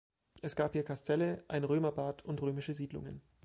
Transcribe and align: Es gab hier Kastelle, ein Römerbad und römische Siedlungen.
Es 0.41 0.55
gab 0.55 0.73
hier 0.73 0.83
Kastelle, 0.83 1.43
ein 1.47 1.63
Römerbad 1.63 2.25
und 2.25 2.41
römische 2.41 2.73
Siedlungen. 2.73 3.21